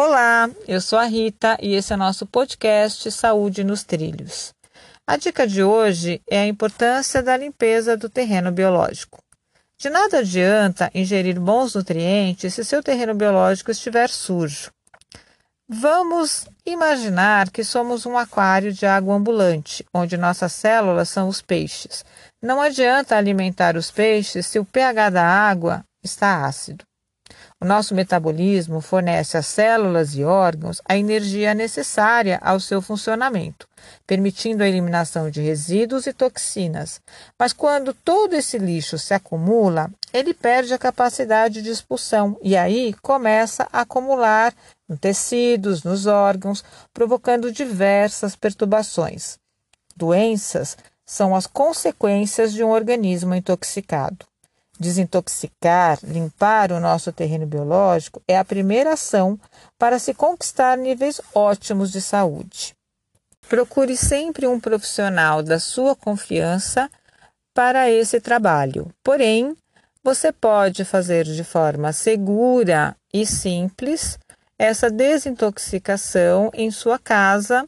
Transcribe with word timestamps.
Olá, 0.00 0.48
eu 0.68 0.80
sou 0.80 0.96
a 0.96 1.06
Rita 1.06 1.58
e 1.60 1.74
esse 1.74 1.92
é 1.92 1.96
nosso 1.96 2.24
podcast 2.24 3.10
Saúde 3.10 3.64
nos 3.64 3.82
Trilhos. 3.82 4.54
A 5.04 5.16
dica 5.16 5.44
de 5.44 5.60
hoje 5.60 6.22
é 6.30 6.38
a 6.38 6.46
importância 6.46 7.20
da 7.20 7.36
limpeza 7.36 7.96
do 7.96 8.08
terreno 8.08 8.52
biológico. 8.52 9.18
De 9.76 9.90
nada 9.90 10.18
adianta 10.18 10.88
ingerir 10.94 11.40
bons 11.40 11.74
nutrientes 11.74 12.54
se 12.54 12.64
seu 12.64 12.80
terreno 12.80 13.12
biológico 13.12 13.72
estiver 13.72 14.08
sujo. 14.08 14.70
Vamos 15.68 16.46
imaginar 16.64 17.50
que 17.50 17.64
somos 17.64 18.06
um 18.06 18.16
aquário 18.16 18.72
de 18.72 18.86
água 18.86 19.16
ambulante, 19.16 19.84
onde 19.92 20.16
nossas 20.16 20.52
células 20.52 21.08
são 21.08 21.26
os 21.26 21.42
peixes. 21.42 22.04
Não 22.40 22.60
adianta 22.60 23.16
alimentar 23.16 23.76
os 23.76 23.90
peixes 23.90 24.46
se 24.46 24.60
o 24.60 24.64
pH 24.64 25.10
da 25.10 25.24
água 25.24 25.84
está 26.04 26.46
ácido. 26.46 26.84
O 27.60 27.64
nosso 27.64 27.92
metabolismo 27.92 28.80
fornece 28.80 29.36
às 29.36 29.46
células 29.46 30.14
e 30.14 30.22
órgãos 30.22 30.80
a 30.84 30.96
energia 30.96 31.54
necessária 31.54 32.38
ao 32.40 32.60
seu 32.60 32.80
funcionamento, 32.80 33.66
permitindo 34.06 34.62
a 34.62 34.68
eliminação 34.68 35.28
de 35.28 35.40
resíduos 35.40 36.06
e 36.06 36.12
toxinas. 36.12 37.00
Mas 37.36 37.52
quando 37.52 37.92
todo 37.92 38.34
esse 38.34 38.58
lixo 38.58 38.96
se 38.96 39.12
acumula, 39.12 39.90
ele 40.14 40.32
perde 40.32 40.72
a 40.72 40.78
capacidade 40.78 41.60
de 41.60 41.70
expulsão 41.70 42.38
e 42.40 42.56
aí 42.56 42.94
começa 43.02 43.68
a 43.72 43.80
acumular 43.80 44.54
nos 44.88 45.00
tecidos, 45.00 45.82
nos 45.82 46.06
órgãos, 46.06 46.62
provocando 46.94 47.50
diversas 47.50 48.36
perturbações. 48.36 49.36
Doenças 49.96 50.76
são 51.04 51.34
as 51.34 51.48
consequências 51.48 52.52
de 52.52 52.62
um 52.62 52.68
organismo 52.68 53.34
intoxicado. 53.34 54.27
Desintoxicar, 54.78 55.98
limpar 56.04 56.70
o 56.70 56.78
nosso 56.78 57.12
terreno 57.12 57.46
biológico 57.46 58.22
é 58.28 58.38
a 58.38 58.44
primeira 58.44 58.92
ação 58.92 59.38
para 59.76 59.98
se 59.98 60.14
conquistar 60.14 60.78
níveis 60.78 61.20
ótimos 61.34 61.90
de 61.90 62.00
saúde. 62.00 62.76
Procure 63.48 63.96
sempre 63.96 64.46
um 64.46 64.60
profissional 64.60 65.42
da 65.42 65.58
sua 65.58 65.96
confiança 65.96 66.88
para 67.52 67.90
esse 67.90 68.20
trabalho. 68.20 68.92
Porém, 69.02 69.56
você 70.04 70.30
pode 70.30 70.84
fazer 70.84 71.24
de 71.24 71.42
forma 71.42 71.92
segura 71.92 72.94
e 73.12 73.26
simples 73.26 74.18
essa 74.58 74.90
desintoxicação 74.90 76.50
em 76.54 76.70
sua 76.70 76.98
casa 76.98 77.66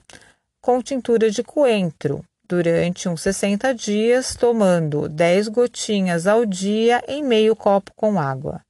com 0.60 0.82
tintura 0.82 1.30
de 1.30 1.42
coentro, 1.42 2.24
durante 2.50 3.08
uns 3.08 3.20
60 3.22 3.72
dias, 3.72 4.34
tomando 4.34 5.08
10 5.08 5.46
gotinhas 5.46 6.26
ao 6.26 6.44
dia 6.44 7.00
em 7.06 7.22
meio 7.22 7.54
copo 7.54 7.92
com 7.94 8.18
água. 8.18 8.60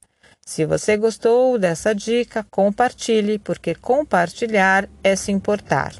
Se 0.45 0.65
você 0.65 0.95
gostou 0.95 1.57
dessa 1.57 1.95
dica, 1.95 2.45
compartilhe, 2.51 3.39
porque 3.39 3.73
compartilhar 3.73 4.87
é 5.03 5.15
se 5.15 5.31
importar. 5.31 5.95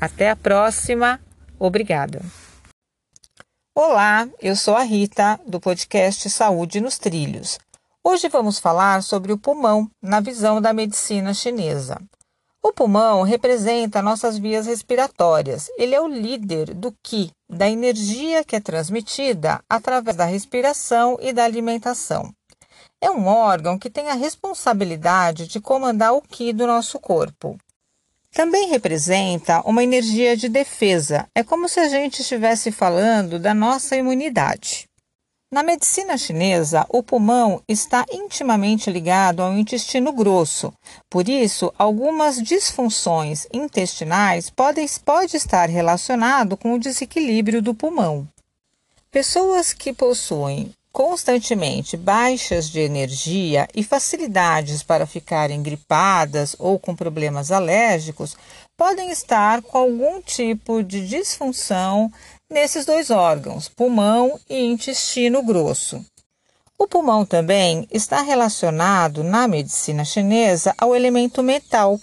Até 0.00 0.30
a 0.30 0.36
próxima. 0.36 1.18
Obrigada. 1.58 2.20
Olá, 3.74 4.28
eu 4.40 4.54
sou 4.54 4.76
a 4.76 4.82
Rita, 4.82 5.40
do 5.44 5.58
podcast 5.58 6.30
Saúde 6.30 6.80
nos 6.80 6.96
Trilhos. 6.96 7.58
Hoje 8.04 8.28
vamos 8.28 8.60
falar 8.60 9.02
sobre 9.02 9.32
o 9.32 9.38
pulmão 9.38 9.90
na 10.00 10.20
visão 10.20 10.60
da 10.60 10.72
medicina 10.72 11.34
chinesa. 11.34 11.98
O 12.62 12.72
pulmão 12.72 13.22
representa 13.22 14.02
nossas 14.02 14.38
vias 14.38 14.66
respiratórias. 14.66 15.70
Ele 15.76 15.94
é 15.94 16.00
o 16.00 16.08
líder 16.08 16.74
do 16.74 16.92
Qi, 17.02 17.30
da 17.48 17.70
energia 17.70 18.42
que 18.44 18.56
é 18.56 18.60
transmitida 18.60 19.62
através 19.68 20.16
da 20.16 20.24
respiração 20.24 21.16
e 21.20 21.32
da 21.32 21.44
alimentação. 21.44 22.32
É 23.00 23.10
um 23.10 23.26
órgão 23.26 23.78
que 23.78 23.90
tem 23.90 24.08
a 24.08 24.14
responsabilidade 24.14 25.46
de 25.46 25.60
comandar 25.60 26.14
o 26.14 26.22
Qi 26.22 26.52
do 26.52 26.66
nosso 26.66 26.98
corpo. 26.98 27.56
Também 28.32 28.68
representa 28.68 29.62
uma 29.64 29.82
energia 29.82 30.36
de 30.36 30.48
defesa. 30.48 31.26
É 31.34 31.42
como 31.42 31.68
se 31.68 31.80
a 31.80 31.88
gente 31.88 32.20
estivesse 32.20 32.70
falando 32.70 33.38
da 33.38 33.54
nossa 33.54 33.96
imunidade. 33.96 34.88
Na 35.48 35.62
medicina 35.62 36.18
chinesa, 36.18 36.84
o 36.88 37.04
pulmão 37.04 37.62
está 37.68 38.04
intimamente 38.10 38.90
ligado 38.90 39.40
ao 39.40 39.56
intestino 39.56 40.12
grosso. 40.12 40.72
Por 41.08 41.28
isso, 41.28 41.72
algumas 41.78 42.42
disfunções 42.42 43.46
intestinais 43.52 44.50
podem 44.50 44.88
pode 45.04 45.36
estar 45.36 45.68
relacionado 45.68 46.56
com 46.56 46.74
o 46.74 46.80
desequilíbrio 46.80 47.62
do 47.62 47.72
pulmão. 47.72 48.26
Pessoas 49.08 49.72
que 49.72 49.92
possuem 49.92 50.72
constantemente 50.90 51.96
baixas 51.96 52.68
de 52.68 52.80
energia 52.80 53.68
e 53.74 53.84
facilidades 53.84 54.82
para 54.82 55.06
ficarem 55.06 55.62
gripadas 55.62 56.56
ou 56.58 56.78
com 56.78 56.96
problemas 56.96 57.52
alérgicos 57.52 58.34
podem 58.76 59.10
estar 59.10 59.62
com 59.62 59.78
algum 59.78 60.20
tipo 60.22 60.82
de 60.82 61.06
disfunção 61.06 62.10
nesses 62.50 62.84
dois 62.84 63.10
órgãos, 63.10 63.68
pulmão 63.68 64.38
e 64.48 64.64
intestino 64.64 65.42
grosso. 65.42 66.04
O 66.78 66.86
pulmão 66.86 67.24
também 67.24 67.88
está 67.90 68.20
relacionado 68.20 69.24
na 69.24 69.48
medicina 69.48 70.04
chinesa 70.04 70.74
ao 70.76 70.94
elemento 70.94 71.42
metal, 71.42 71.98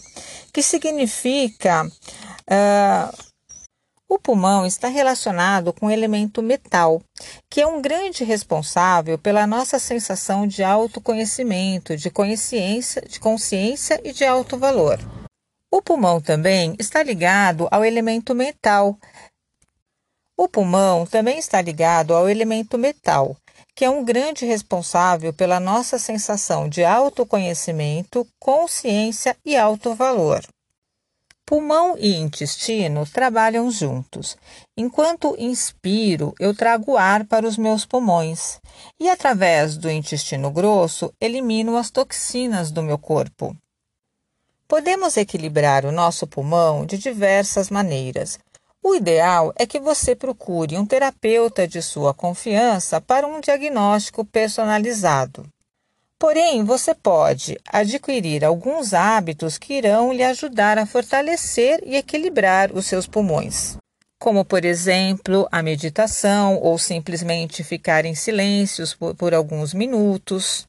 que 0.51 0.63
significa. 0.63 1.85
Uh, 1.85 3.33
o 4.09 4.19
pulmão 4.19 4.63
está 4.63 4.89
relacionado 4.89 5.73
com 5.73 5.87
o 5.87 5.91
elemento 5.91 6.43
metal, 6.43 7.01
que 7.49 7.61
é 7.61 7.65
um 7.65 7.81
grande 7.81 8.23
responsável 8.23 9.17
pela 9.17 9.47
nossa 9.47 9.79
sensação 9.79 10.45
de 10.45 10.63
autoconhecimento, 10.63 11.97
de 11.97 12.11
consciência, 12.11 13.01
de 13.01 13.19
consciência 13.19 13.99
e 14.03 14.13
de 14.13 14.23
alto 14.23 14.55
valor. 14.55 14.99
O 15.71 15.81
pulmão 15.81 16.21
também 16.21 16.75
está 16.77 17.01
ligado 17.01 17.67
ao 17.71 17.83
elemento 17.83 18.35
metal, 18.35 18.95
o 20.43 20.49
pulmão 20.49 21.05
também 21.05 21.39
está 21.39 21.61
ligado 21.61 22.13
ao 22.13 22.27
elemento 22.27 22.77
metal, 22.77 23.35
que 23.73 23.85
é 23.85 23.89
um 23.89 24.03
grande 24.03 24.45
responsável 24.45 25.33
pela 25.33 25.59
nossa 25.59 25.97
sensação 25.97 26.67
de 26.67 26.83
autoconhecimento, 26.83 28.27
consciência 28.39 29.37
e 29.45 29.55
alto 29.55 29.95
valor. 29.95 30.43
Pulmão 31.45 31.95
e 31.97 32.15
intestino 32.15 33.05
trabalham 33.05 33.69
juntos. 33.69 34.37
Enquanto 34.77 35.35
inspiro, 35.37 36.33
eu 36.39 36.55
trago 36.55 36.97
ar 36.97 37.25
para 37.25 37.47
os 37.47 37.57
meus 37.57 37.85
pulmões 37.85 38.59
e, 38.99 39.09
através 39.09 39.77
do 39.77 39.89
intestino 39.89 40.49
grosso, 40.51 41.13
elimino 41.19 41.77
as 41.77 41.89
toxinas 41.89 42.71
do 42.71 42.81
meu 42.81 42.97
corpo. 42.97 43.55
Podemos 44.67 45.17
equilibrar 45.17 45.85
o 45.85 45.91
nosso 45.91 46.25
pulmão 46.25 46.85
de 46.85 46.97
diversas 46.97 47.69
maneiras, 47.69 48.39
o 48.83 48.93
ideal 48.93 49.53
é 49.55 49.65
que 49.65 49.79
você 49.79 50.13
procure 50.13 50.77
um 50.77 50.85
terapeuta 50.85 51.65
de 51.65 51.81
sua 51.81 52.13
confiança 52.13 52.99
para 52.99 53.25
um 53.25 53.39
diagnóstico 53.39 54.25
personalizado. 54.25 55.47
Porém, 56.19 56.63
você 56.63 56.93
pode 56.93 57.57
adquirir 57.65 58.43
alguns 58.43 58.93
hábitos 58.93 59.57
que 59.57 59.73
irão 59.73 60.11
lhe 60.11 60.23
ajudar 60.23 60.77
a 60.77 60.85
fortalecer 60.85 61.81
e 61.85 61.95
equilibrar 61.95 62.71
os 62.73 62.85
seus 62.85 63.07
pulmões, 63.07 63.77
como, 64.19 64.43
por 64.43 64.63
exemplo, 64.63 65.47
a 65.51 65.63
meditação 65.63 66.57
ou 66.61 66.77
simplesmente 66.77 67.63
ficar 67.63 68.05
em 68.05 68.15
silêncios 68.15 68.93
por, 68.93 69.15
por 69.15 69.33
alguns 69.33 69.73
minutos. 69.73 70.65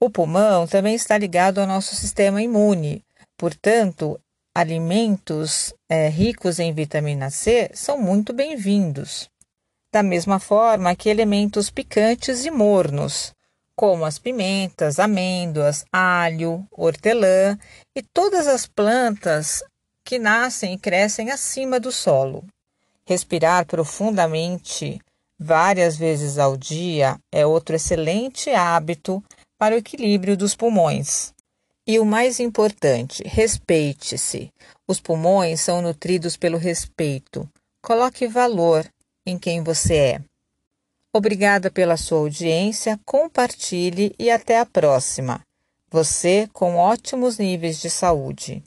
O 0.00 0.08
pulmão 0.08 0.66
também 0.66 0.94
está 0.94 1.18
ligado 1.18 1.58
ao 1.58 1.66
nosso 1.66 1.94
sistema 1.94 2.42
imune, 2.42 3.02
portanto, 3.36 4.20
alimentos 4.58 5.72
é, 5.88 6.08
ricos 6.08 6.58
em 6.58 6.72
vitamina 6.72 7.30
C 7.30 7.70
são 7.72 7.96
muito 7.96 8.32
bem-vindos. 8.32 9.30
Da 9.92 10.02
mesma 10.02 10.40
forma 10.40 10.96
que 10.96 11.08
elementos 11.08 11.70
picantes 11.70 12.44
e 12.44 12.50
mornos, 12.50 13.32
como 13.76 14.04
as 14.04 14.18
pimentas, 14.18 14.98
amêndoas, 14.98 15.84
alho, 15.92 16.66
hortelã 16.72 17.56
e 17.96 18.02
todas 18.02 18.48
as 18.48 18.66
plantas 18.66 19.62
que 20.04 20.18
nascem 20.18 20.74
e 20.74 20.78
crescem 20.78 21.30
acima 21.30 21.78
do 21.78 21.92
solo. 21.92 22.44
Respirar 23.06 23.64
profundamente 23.64 24.98
várias 25.38 25.96
vezes 25.96 26.36
ao 26.36 26.56
dia 26.56 27.16
é 27.32 27.46
outro 27.46 27.76
excelente 27.76 28.50
hábito 28.50 29.22
para 29.56 29.76
o 29.76 29.78
equilíbrio 29.78 30.36
dos 30.36 30.56
pulmões. 30.56 31.32
E 31.90 31.98
o 31.98 32.04
mais 32.04 32.38
importante, 32.38 33.22
respeite-se. 33.26 34.52
Os 34.86 35.00
pulmões 35.00 35.62
são 35.62 35.80
nutridos 35.80 36.36
pelo 36.36 36.58
respeito. 36.58 37.48
Coloque 37.82 38.26
valor 38.26 38.86
em 39.24 39.38
quem 39.38 39.62
você 39.62 39.96
é. 39.96 40.20
Obrigada 41.10 41.70
pela 41.70 41.96
sua 41.96 42.18
audiência, 42.18 43.00
compartilhe 43.06 44.14
e 44.18 44.30
até 44.30 44.58
a 44.58 44.66
próxima. 44.66 45.40
Você 45.90 46.46
com 46.52 46.76
ótimos 46.76 47.38
níveis 47.38 47.80
de 47.80 47.88
saúde. 47.88 48.62